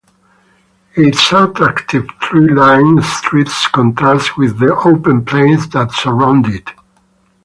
[0.95, 6.71] Its attractive tree-lined streets contrast with the open plains that surround it.